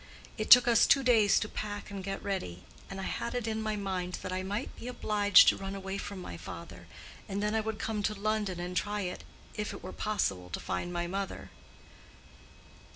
It 0.35 0.49
took 0.49 0.67
us 0.67 0.87
two 0.87 1.03
days 1.03 1.39
to 1.41 1.47
pack 1.47 1.91
and 1.91 2.03
get 2.03 2.23
ready; 2.23 2.63
and 2.89 2.99
I 2.99 3.03
had 3.03 3.35
it 3.35 3.45
in 3.45 3.61
my 3.61 3.75
mind 3.75 4.17
that 4.23 4.33
I 4.33 4.41
might 4.41 4.75
be 4.75 4.87
obliged 4.87 5.47
to 5.49 5.57
run 5.57 5.75
away 5.75 5.99
from 5.99 6.19
my 6.19 6.37
father, 6.37 6.87
and 7.29 7.37
then 7.43 7.53
I 7.53 7.59
would 7.61 7.77
come 7.77 8.01
to 8.01 8.15
London 8.15 8.59
and 8.59 8.75
try 8.75 9.01
if 9.53 9.73
it 9.73 9.83
were 9.83 9.93
possible 9.93 10.49
to 10.49 10.59
find 10.59 10.91
my 10.91 11.05
mother. 11.05 11.51